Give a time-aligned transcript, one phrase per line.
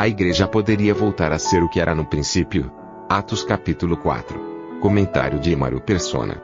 [0.00, 2.72] A igreja poderia voltar a ser o que era no princípio?
[3.06, 4.80] Atos capítulo 4.
[4.80, 6.40] Comentário de Emaro Persona.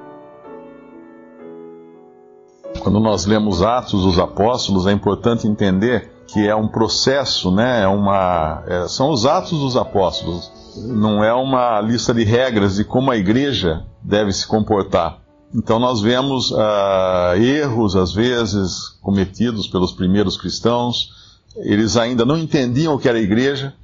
[2.80, 7.82] Quando nós lemos Atos dos Apóstolos, é importante entender que é um processo, né?
[7.82, 10.52] É uma, é, são os Atos dos Apóstolos.
[10.76, 15.22] Não é uma lista de regras de como a igreja deve se comportar.
[15.54, 21.16] Então nós vemos uh, erros, às vezes, cometidos pelos primeiros cristãos.
[21.58, 23.74] Eles ainda não entendiam o que era igreja,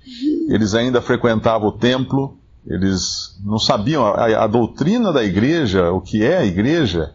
[0.49, 6.23] eles ainda frequentavam o templo, eles não sabiam a, a doutrina da igreja, o que
[6.23, 7.15] é a igreja,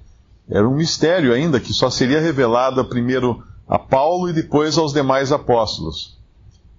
[0.50, 5.32] era um mistério ainda que só seria revelada primeiro a Paulo e depois aos demais
[5.32, 6.18] apóstolos.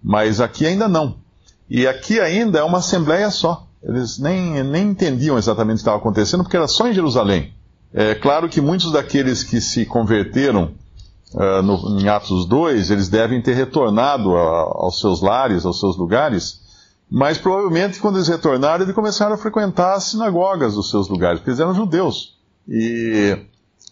[0.03, 1.17] Mas aqui ainda não.
[1.69, 3.67] E aqui ainda é uma assembleia só.
[3.83, 7.53] Eles nem, nem entendiam exatamente o que estava acontecendo, porque era só em Jerusalém.
[7.93, 10.73] É claro que muitos daqueles que se converteram
[11.35, 15.97] uh, no, em Atos 2, eles devem ter retornado a, aos seus lares, aos seus
[15.97, 16.61] lugares,
[17.11, 21.51] mas provavelmente quando eles retornaram, eles começaram a frequentar as sinagogas dos seus lugares, porque
[21.51, 22.37] eles eram judeus.
[22.69, 23.39] E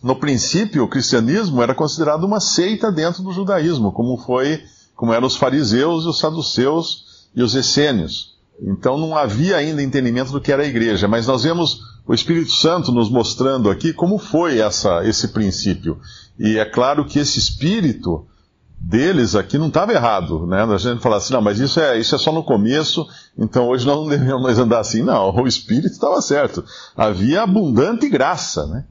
[0.03, 4.63] no princípio, o cristianismo era considerado uma seita dentro do judaísmo, como foi,
[4.95, 8.37] como eram os fariseus e os saduceus e os essênios.
[8.61, 12.53] Então não havia ainda entendimento do que era a igreja, mas nós vemos o Espírito
[12.53, 15.99] Santo nos mostrando aqui como foi essa, esse princípio.
[16.39, 18.27] E é claro que esse espírito
[18.79, 20.63] deles aqui não estava errado, né?
[20.63, 23.87] A gente fala assim, não, mas isso é, isso é só no começo, então hoje
[23.87, 25.03] nós não devemos mais andar assim.
[25.03, 26.65] Não, o Espírito estava certo.
[26.97, 28.85] Havia abundante graça, né?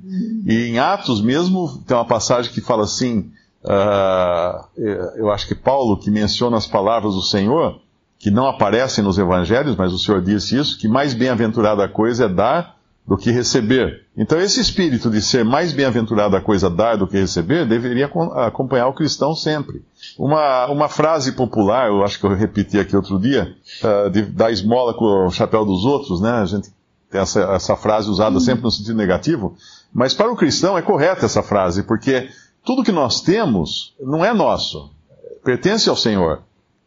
[0.46, 3.32] E em Atos mesmo, tem uma passagem que fala assim,
[3.64, 4.82] uh,
[5.16, 7.80] eu acho que Paulo, que menciona as palavras do Senhor,
[8.20, 12.30] que não aparecem nos evangelhos, mas o Senhor disse isso, que mais bem-aventurada coisa é
[12.30, 12.75] dar
[13.08, 14.04] do que receber.
[14.18, 18.10] Então, esse espírito de ser mais bem-aventurado a coisa dar do que receber deveria
[18.48, 19.84] acompanhar o cristão sempre.
[20.18, 24.52] Uma, uma frase popular, eu acho que eu repeti aqui outro dia, uh, de dar
[24.52, 26.32] esmola com o chapéu dos outros, né?
[26.32, 26.74] A gente
[27.12, 29.56] tem essa, essa frase usada sempre no sentido negativo,
[29.94, 32.28] mas para o cristão é correta essa frase, porque
[32.66, 34.90] tudo que nós temos não é nosso,
[35.44, 36.42] pertence ao Senhor.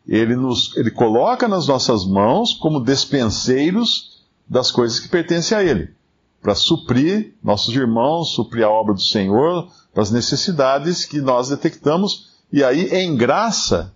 [0.07, 5.98] Ele nos ele coloca nas nossas mãos como despenseiros das coisas que pertencem a Ele
[6.43, 12.65] para suprir nossos irmãos, suprir a obra do Senhor, das necessidades que nós detectamos, e
[12.65, 13.93] aí, em graça,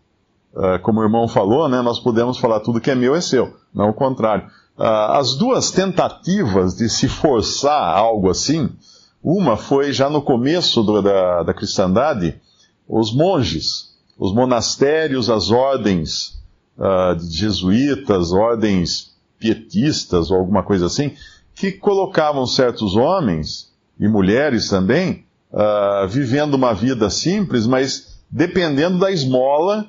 [0.55, 3.57] uh, como o irmão falou, né, nós podemos falar tudo que é meu é seu,
[3.73, 4.47] não o contrário.
[4.77, 4.83] Uh,
[5.13, 8.71] as duas tentativas de se forçar algo assim,
[9.23, 12.41] uma foi já no começo do, da, da cristandade,
[12.89, 16.39] os monges, os monastérios, as ordens
[16.77, 21.15] uh, jesuítas, ordens pietistas ou alguma coisa assim,
[21.55, 29.11] que colocavam certos homens, e mulheres também, uh, vivendo uma vida simples, mas dependendo da
[29.11, 29.87] esmola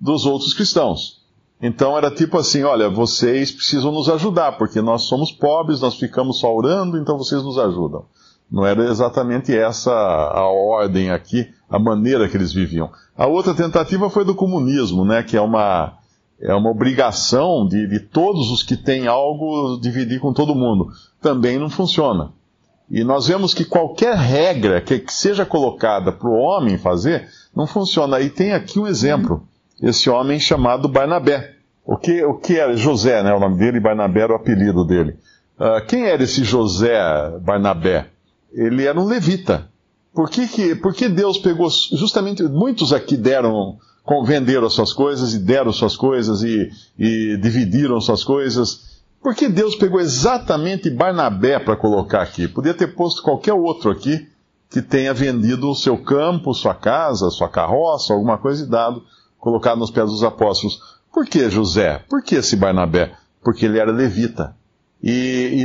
[0.00, 1.22] dos outros cristãos.
[1.60, 6.40] Então era tipo assim: olha, vocês precisam nos ajudar, porque nós somos pobres, nós ficamos
[6.40, 8.04] só orando, então vocês nos ajudam.
[8.50, 12.90] Não era exatamente essa a ordem aqui, a maneira que eles viviam.
[13.16, 15.94] A outra tentativa foi do comunismo, né, que é uma,
[16.42, 20.88] é uma obrigação de, de todos os que têm algo dividir com todo mundo.
[21.20, 22.32] Também não funciona.
[22.90, 28.20] E nós vemos que qualquer regra que, seja colocada para o homem fazer, não funciona.
[28.20, 29.46] E tem aqui um exemplo.
[29.80, 31.54] Esse homem chamado Barnabé.
[31.86, 33.32] O que, o que era José, né?
[33.32, 35.16] O nome dele, Barnabé era o apelido dele.
[35.58, 36.98] Uh, quem era esse José
[37.40, 38.08] Barnabé?
[38.52, 39.68] Ele era um levita.
[40.12, 43.78] Por que, que, por que Deus pegou justamente muitos aqui deram
[44.24, 49.00] venderam as suas coisas e deram suas coisas e, e dividiram suas coisas.
[49.22, 52.48] Por que Deus pegou exatamente Barnabé para colocar aqui?
[52.48, 54.28] Podia ter posto qualquer outro aqui
[54.68, 59.04] que tenha vendido o seu campo, sua casa, sua carroça, alguma coisa e dado,
[59.38, 60.80] colocado nos pés dos apóstolos.
[61.12, 62.02] Por que José?
[62.08, 63.12] Por que esse Barnabé?
[63.42, 64.56] Porque ele era levita.
[65.02, 65.10] E,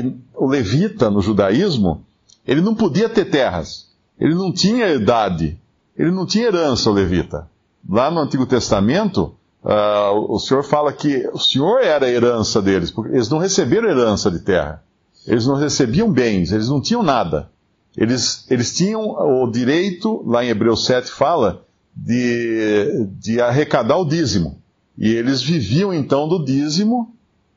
[0.04, 2.06] e o levita no judaísmo,
[2.46, 3.88] ele não podia ter terras.
[4.20, 5.58] Ele não tinha idade.
[5.98, 7.48] Ele não tinha herança, o levita
[7.88, 12.92] lá no Antigo Testamento, uh, o Senhor fala que o Senhor era a herança deles,
[12.92, 14.84] porque eles não receberam herança de terra.
[15.26, 17.50] Eles não recebiam bens, eles não tinham nada.
[17.96, 24.62] Eles, eles tinham o direito, lá em Hebreus 7 fala, de, de arrecadar o dízimo.
[24.98, 27.14] E eles viviam então do dízimo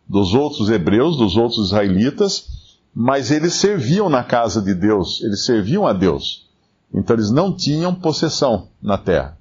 [0.09, 5.87] dos outros hebreus, dos outros israelitas, mas eles serviam na casa de Deus, eles serviam
[5.87, 6.49] a Deus.
[6.93, 9.39] Então eles não tinham possessão na terra.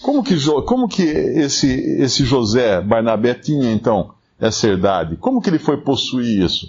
[0.00, 5.16] Como que, como que esse, esse José Barnabé tinha então essa herdade?
[5.16, 6.66] Como que ele foi possuir isso?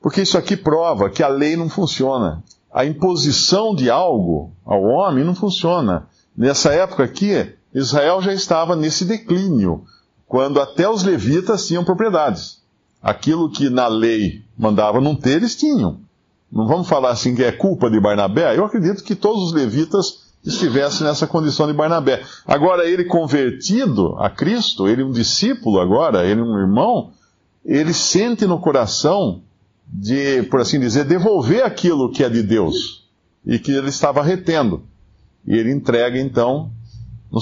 [0.00, 2.42] Porque isso aqui prova que a lei não funciona.
[2.72, 6.08] A imposição de algo ao homem não funciona.
[6.36, 9.84] Nessa época aqui, Israel já estava nesse declínio,
[10.26, 12.62] quando até os levitas tinham propriedades.
[13.00, 16.00] Aquilo que na lei mandava não ter, eles tinham.
[16.50, 18.56] Não vamos falar assim que é culpa de Barnabé.
[18.56, 22.22] Eu acredito que todos os levitas estivessem nessa condição de Barnabé.
[22.46, 27.12] Agora, ele convertido a Cristo, ele um discípulo agora, ele um irmão,
[27.64, 29.42] ele sente no coração
[29.86, 33.04] de, por assim dizer, devolver aquilo que é de Deus
[33.46, 34.82] e que ele estava retendo.
[35.46, 36.70] E ele entrega então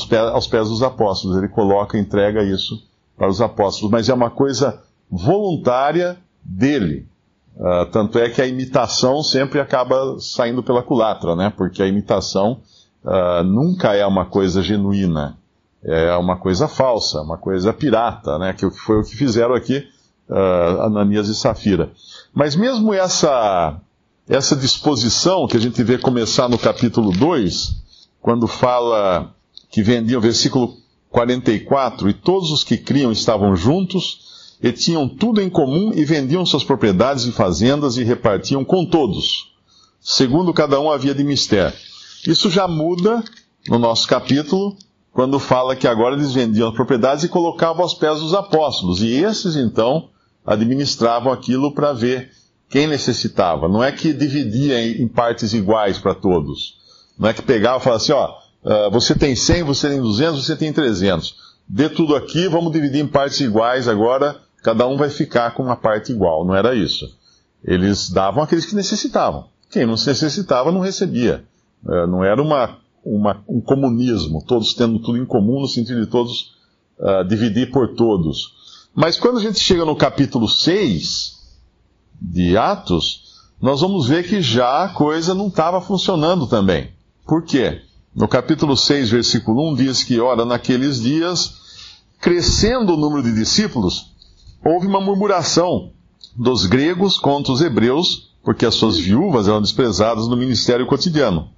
[0.08, 1.36] pés, aos pés dos apóstolos.
[1.36, 2.82] Ele coloca, entrega isso
[3.16, 3.90] para os apóstolos.
[3.90, 7.06] Mas é uma coisa voluntária dele.
[7.56, 11.52] Uh, tanto é que a imitação sempre acaba saindo pela culatra, né?
[11.54, 12.60] Porque a imitação
[13.04, 15.38] uh, nunca é uma coisa genuína.
[15.84, 18.52] É uma coisa falsa, uma coisa pirata, né?
[18.52, 19.84] Que foi o que fizeram aqui
[20.28, 21.90] uh, Ananias e Safira.
[22.32, 23.80] Mas mesmo essa,
[24.28, 27.74] essa disposição que a gente vê começar no capítulo 2,
[28.20, 29.34] quando fala
[29.70, 30.76] que vendiam, versículo
[31.10, 36.46] 44, e todos os que criam estavam juntos, e tinham tudo em comum, e vendiam
[36.46, 39.52] suas propriedades e fazendas, e repartiam com todos,
[40.00, 41.76] segundo cada um havia de mistério.
[42.26, 43.22] Isso já muda
[43.68, 44.76] no nosso capítulo,
[45.12, 49.12] quando fala que agora eles vendiam as propriedades e colocavam aos pés dos apóstolos, e
[49.12, 50.08] esses então
[50.44, 52.30] administravam aquilo para ver
[52.68, 53.68] quem necessitava.
[53.68, 56.82] Não é que dividia em partes iguais para todos
[57.18, 58.34] não é que pegava e falava assim, ó,
[58.64, 61.36] uh, você tem 100, você tem 200, você tem 300.
[61.68, 65.76] Dê tudo aqui, vamos dividir em partes iguais agora, cada um vai ficar com uma
[65.76, 66.44] parte igual.
[66.44, 67.06] Não era isso.
[67.64, 69.46] Eles davam aqueles que necessitavam.
[69.70, 71.44] Quem não necessitava não recebia.
[71.84, 76.06] Uh, não era uma, uma, um comunismo, todos tendo tudo em comum, no sentido de
[76.06, 76.54] todos
[76.98, 78.62] uh, dividir por todos.
[78.94, 81.40] Mas quando a gente chega no capítulo 6
[82.20, 83.22] de Atos,
[83.60, 86.90] nós vamos ver que já a coisa não estava funcionando também.
[87.26, 87.80] Por quê?
[88.14, 91.60] No capítulo 6, versículo 1 diz que, ora, naqueles dias,
[92.20, 94.12] crescendo o número de discípulos,
[94.64, 95.92] houve uma murmuração
[96.36, 101.48] dos gregos contra os hebreus, porque as suas viúvas eram desprezadas no ministério cotidiano.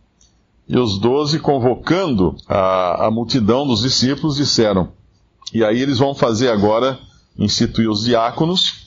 [0.66, 4.92] E os doze, convocando a, a multidão dos discípulos, disseram:
[5.52, 6.98] E aí eles vão fazer agora,
[7.38, 8.84] instituir os diáconos,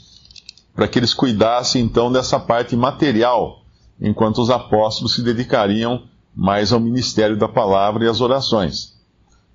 [0.76, 3.62] para que eles cuidassem então dessa parte material,
[4.02, 6.04] enquanto os apóstolos se dedicariam
[6.36, 8.96] mais ao ministério da palavra e às orações.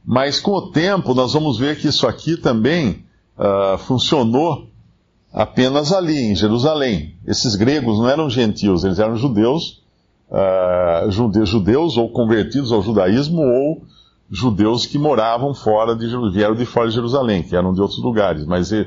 [0.04, 3.04] Mas com o tempo nós vamos ver que isso aqui também
[3.38, 4.68] uh, funcionou
[5.32, 7.16] apenas ali, em Jerusalém.
[7.26, 9.81] Esses gregos não eram gentios, eles eram judeus,
[10.32, 13.82] uh, judeus, ou convertidos ao judaísmo ou
[14.30, 18.46] judeus que moravam fora de vieram de fora de Jerusalém, que eram de outros lugares.
[18.46, 18.86] Mas uh,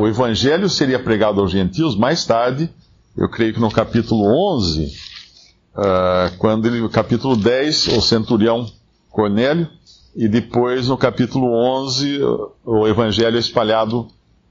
[0.00, 2.70] o evangelho seria pregado aos gentios mais tarde,
[3.14, 4.24] eu creio que no capítulo
[4.56, 4.86] 11,
[5.76, 8.66] uh, quando ele, capítulo 10, o centurião
[9.10, 9.68] Cornélio,
[10.16, 12.20] e depois no capítulo 11,
[12.64, 14.08] o evangelho é espalhado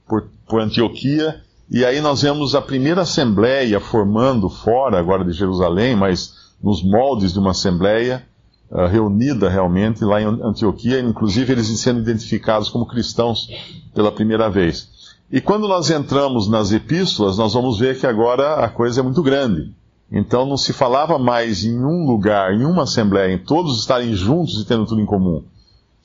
[0.08, 1.40] por, por Antioquia,
[1.74, 7.32] e aí nós vemos a primeira assembleia formando fora agora de Jerusalém, mas nos moldes
[7.32, 8.26] de uma assembleia
[8.70, 13.48] uh, reunida realmente lá em Antioquia, inclusive eles sendo identificados como cristãos
[13.94, 15.16] pela primeira vez.
[15.30, 19.22] E quando nós entramos nas epístolas, nós vamos ver que agora a coisa é muito
[19.22, 19.72] grande.
[20.10, 24.60] Então não se falava mais em um lugar, em uma assembleia, em todos estarem juntos
[24.60, 25.42] e tendo tudo em comum.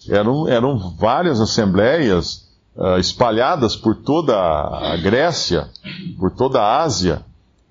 [0.08, 2.47] Eram, eram várias assembleias
[2.78, 5.70] uh, espalhadas por toda a Grécia,
[6.18, 7.26] por toda a Ásia,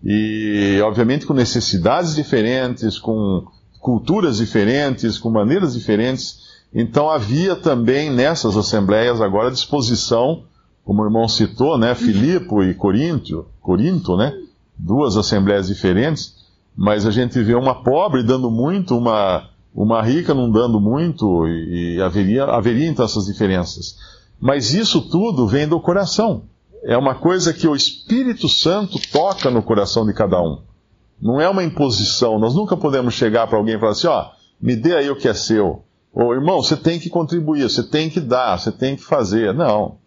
[0.05, 3.47] e obviamente com necessidades diferentes, com
[3.81, 6.45] culturas diferentes, com maneiras diferentes.
[6.75, 10.45] Então havia também nessas assembleias agora disposição,
[10.85, 14.33] como o irmão citou, né, Filipe e Corinto, Corinto, né?
[14.79, 16.35] duas assembleias diferentes,
[16.77, 22.01] mas a gente vê uma pobre dando muito, uma, uma rica não dando muito, e
[22.01, 23.97] haveria, haveria então essas diferenças.
[24.40, 26.45] Mas isso tudo vem do coração.
[26.83, 30.61] É uma coisa que o Espírito Santo toca no coração de cada um.
[31.21, 32.38] Não é uma imposição.
[32.38, 35.28] Nós nunca podemos chegar para alguém e falar assim: ó, me dê aí o que
[35.28, 35.83] é seu.
[36.12, 39.52] Ou irmão, você tem que contribuir, você tem que dar, você tem que fazer.
[39.52, 39.99] Não.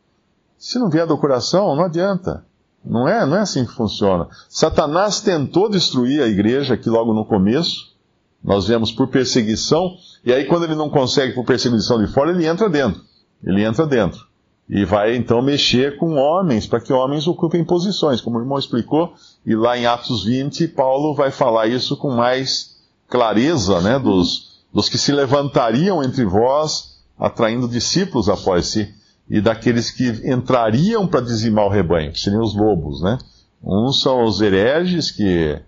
[0.58, 2.46] Se não vier do coração, não adianta.
[2.84, 4.28] Não é, não é assim que funciona.
[4.48, 7.96] Satanás tentou destruir a igreja aqui logo no começo.
[8.44, 12.48] Nós vemos por perseguição, e aí quando ele não consegue por perseguição de fora, ele
[12.48, 13.02] entra dentro.
[13.44, 14.28] Ele entra dentro.
[14.70, 19.14] E vai então mexer com homens, para que homens ocupem posições, como o irmão explicou,
[19.44, 22.78] e lá em Atos 20, Paulo vai falar isso com mais
[23.08, 28.94] clareza, né, dos, dos que se levantariam entre vós, atraindo discípulos após si,
[29.28, 33.18] e daqueles que entrariam para dizimar o rebanho, que seriam os lobos, né?
[33.64, 35.60] Uns são os hereges que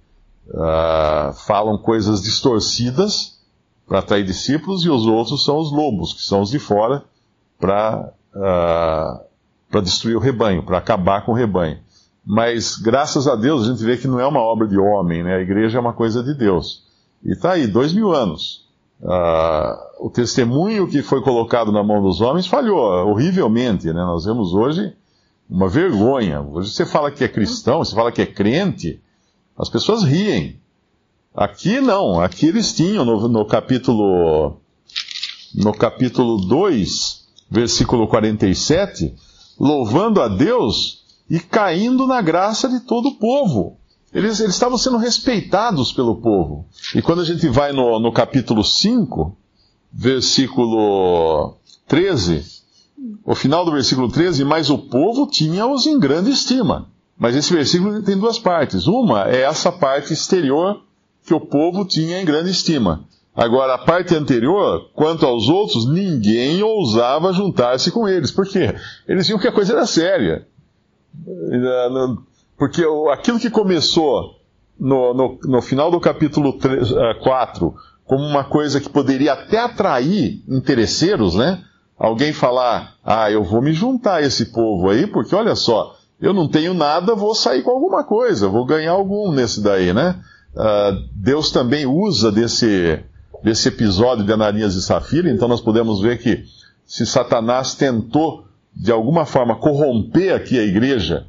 [0.47, 3.39] uh, falam coisas distorcidas
[3.87, 7.03] para atrair discípulos, e os outros são os lobos, que são os de fora,
[7.61, 9.23] para uh,
[9.69, 11.79] para destruir o rebanho, para acabar com o rebanho.
[12.25, 15.37] Mas graças a Deus a gente vê que não é uma obra de homem, né?
[15.37, 16.83] A igreja é uma coisa de Deus.
[17.23, 18.69] E está aí, dois mil anos.
[19.01, 22.77] Uh, o testemunho que foi colocado na mão dos homens falhou
[23.07, 23.93] horrivelmente, né?
[23.93, 24.93] Nós vemos hoje
[25.49, 26.41] uma vergonha.
[26.41, 29.01] Hoje você fala que é cristão, você fala que é crente,
[29.57, 30.59] as pessoas riem.
[31.33, 34.57] Aqui não, aqui eles tinham no, no capítulo
[35.53, 37.20] no capítulo 2,
[37.51, 39.13] versículo 47,
[39.59, 43.77] louvando a Deus e caindo na graça de todo o povo.
[44.13, 46.65] Eles, eles estavam sendo respeitados pelo povo.
[46.95, 49.35] E quando a gente vai no, no capítulo 5,
[49.91, 52.43] versículo 13,
[53.25, 56.89] o final do versículo 13, mas o povo tinha-os em grande estima.
[57.17, 58.87] Mas esse versículo tem duas partes.
[58.87, 60.81] Uma é essa parte exterior
[61.25, 63.05] que o povo tinha em grande estima.
[63.35, 68.29] Agora, a parte anterior, quanto aos outros, ninguém ousava juntar-se com eles.
[68.29, 68.75] Por quê?
[69.07, 70.45] Eles viam que a coisa era séria.
[72.57, 74.35] Porque aquilo que começou
[74.79, 76.89] no, no, no final do capítulo 3,
[77.23, 81.63] 4 eh, como uma coisa que poderia até atrair interesseiros, né?
[81.97, 86.33] Alguém falar, ah, eu vou me juntar a esse povo aí, porque olha só, eu
[86.33, 90.19] não tenho nada, vou sair com alguma coisa, vou ganhar algum nesse daí, né?
[90.53, 92.99] Uh, Deus também usa desse,
[93.43, 96.45] desse episódio de Ananias e Safira, então nós podemos ver que
[96.85, 101.25] se Satanás tentou de alguma forma corromper aqui a igreja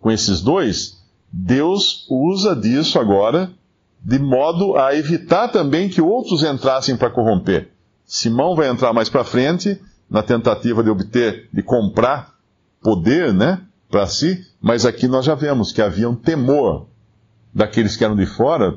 [0.00, 3.50] com esses dois, Deus usa disso agora
[4.04, 7.70] de modo a evitar também que outros entrassem para corromper.
[8.04, 9.80] Simão vai entrar mais para frente
[10.10, 12.34] na tentativa de obter, de comprar
[12.82, 16.86] poder, né, para si, mas aqui nós já vemos que havia um temor
[17.54, 18.76] daqueles que eram de fora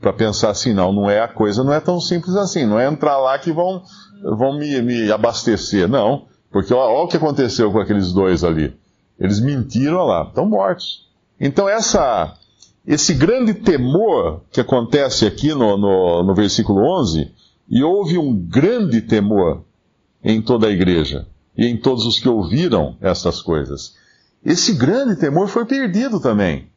[0.00, 2.88] para pensar assim, não, não é a coisa, não é tão simples assim, não é
[2.88, 3.82] entrar lá que vão,
[4.22, 8.74] vão me, me abastecer, não, porque olha o que aconteceu com aqueles dois ali,
[9.18, 11.06] eles mentiram lá, estão mortos.
[11.38, 12.34] Então essa,
[12.86, 17.30] esse grande temor que acontece aqui no, no, no versículo 11,
[17.68, 19.62] e houve um grande temor
[20.24, 21.26] em toda a igreja
[21.56, 23.94] e em todos os que ouviram estas coisas.
[24.44, 26.69] Esse grande temor foi perdido também.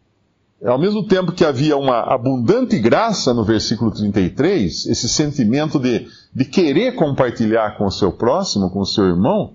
[0.66, 6.46] Ao mesmo tempo que havia uma abundante graça no versículo 33, esse sentimento de, de
[6.46, 9.54] querer compartilhar com o seu próximo, com o seu irmão,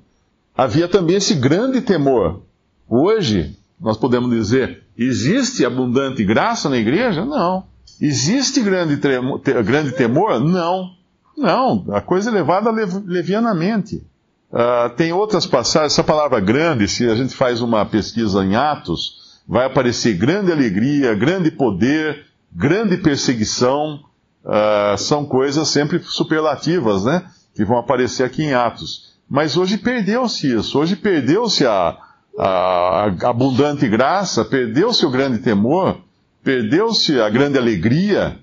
[0.54, 2.42] havia também esse grande temor.
[2.86, 7.24] Hoje, nós podemos dizer, existe abundante graça na igreja?
[7.24, 7.64] Não.
[8.00, 10.38] Existe grande, tremor, grande temor?
[10.38, 10.90] Não.
[11.36, 14.04] Não, a coisa é levada levianamente.
[14.50, 19.27] Uh, tem outras passagens, essa palavra grande, se a gente faz uma pesquisa em Atos,
[19.48, 24.00] vai aparecer grande alegria, grande poder, grande perseguição.
[24.44, 27.24] Uh, são coisas sempre superlativas, né?
[27.54, 29.14] Que vão aparecer aqui em Atos.
[29.28, 30.78] Mas hoje perdeu-se isso.
[30.78, 31.96] Hoje perdeu-se a,
[32.38, 35.98] a, abundante graça, perdeu-se o grande temor,
[36.42, 38.38] perdeu-se a grande alegria,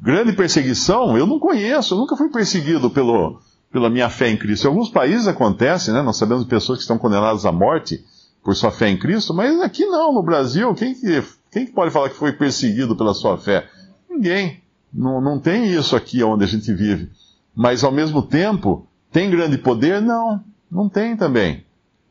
[0.00, 1.18] grande perseguição.
[1.18, 3.40] Eu não conheço, eu nunca fui perseguido pelo,
[3.72, 4.64] pela minha fé em Cristo.
[4.64, 6.02] Em alguns países acontece, né?
[6.02, 8.04] Nós sabemos de pessoas que estão condenadas à morte
[8.46, 11.90] por sua fé em Cristo, mas aqui não, no Brasil, quem que, quem que pode
[11.90, 13.68] falar que foi perseguido pela sua fé?
[14.08, 14.62] Ninguém.
[14.94, 17.10] Não, não tem isso aqui onde a gente vive.
[17.56, 20.00] Mas ao mesmo tempo, tem grande poder?
[20.00, 21.64] Não, não tem também.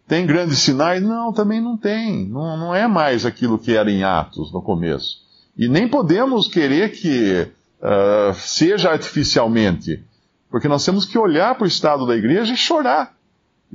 [0.09, 1.01] Tem grandes sinais?
[1.01, 2.27] Não, também não tem.
[2.27, 5.19] Não, não é mais aquilo que era em Atos no começo.
[5.57, 7.47] E nem podemos querer que
[7.79, 10.03] uh, seja artificialmente.
[10.51, 13.14] Porque nós temos que olhar para o estado da igreja e chorar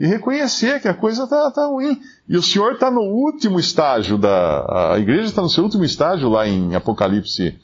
[0.01, 2.01] e reconhecer que a coisa está tá ruim.
[2.27, 4.95] E o Senhor está no último estágio da.
[4.95, 7.59] A igreja está no seu último estágio lá em Apocalipse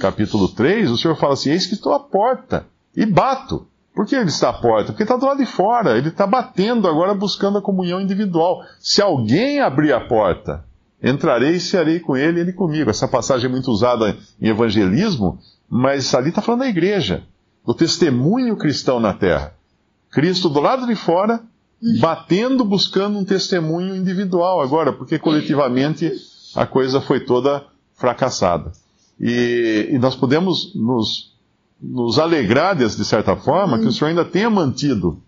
[0.00, 0.90] capítulo 3.
[0.90, 2.64] O Senhor fala assim: Eis que estou à porta
[2.96, 3.66] e bato.
[3.94, 4.86] Por que ele está à porta?
[4.86, 5.98] Porque está do lado de fora.
[5.98, 8.62] Ele está batendo agora buscando a comunhão individual.
[8.80, 10.64] Se alguém abrir a porta,
[11.02, 12.88] entrarei e cearei com ele e ele comigo.
[12.88, 17.22] Essa passagem é muito usada em evangelismo, mas ali está falando da igreja,
[17.66, 19.52] do testemunho cristão na terra.
[20.10, 21.51] Cristo do lado de fora
[22.00, 26.12] batendo, buscando um testemunho individual agora, porque coletivamente
[26.54, 28.72] a coisa foi toda fracassada.
[29.20, 31.34] E, e nós podemos nos,
[31.80, 35.20] nos alegrar, de, de certa forma, que o Senhor ainda tenha mantido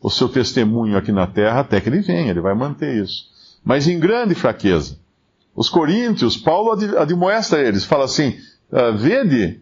[0.00, 3.28] o seu testemunho aqui na terra até que ele venha, ele vai manter isso.
[3.64, 4.98] Mas em grande fraqueza.
[5.54, 8.38] Os coríntios, Paulo admoesta eles, fala assim:
[8.72, 9.60] uh, vede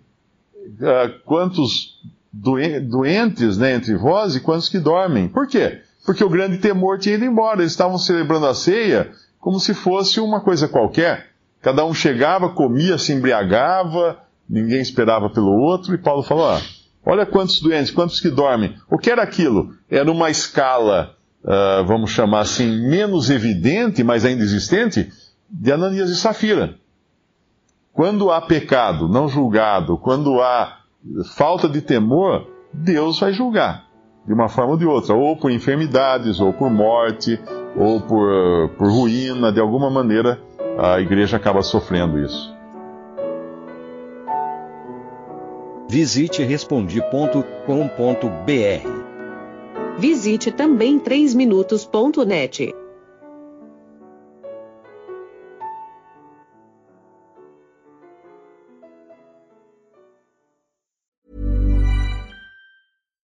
[0.54, 1.98] uh, quantos
[2.32, 5.28] doentes né, entre vós e quantos que dormem.
[5.28, 5.80] Por quê?
[6.08, 7.60] Porque o grande temor tinha ido embora.
[7.60, 11.26] Eles estavam celebrando a ceia como se fosse uma coisa qualquer.
[11.60, 16.62] Cada um chegava, comia, se embriagava, ninguém esperava pelo outro, e Paulo falou: ah,
[17.04, 18.74] olha quantos doentes, quantos que dormem.
[18.90, 19.74] O que era aquilo?
[19.90, 25.12] Era uma escala, uh, vamos chamar assim, menos evidente, mas ainda existente,
[25.50, 26.76] de Ananias e Safira.
[27.92, 30.78] Quando há pecado não julgado, quando há
[31.36, 33.87] falta de temor, Deus vai julgar,
[34.28, 37.40] de uma forma ou de outra, ou por enfermidades, ou por morte,
[37.74, 40.38] ou por, por ruína, de alguma maneira
[40.78, 42.54] a igreja acaba sofrendo isso.
[45.88, 47.38] Visite respondi.com.br.
[49.98, 52.74] Visite também 3minutos.net.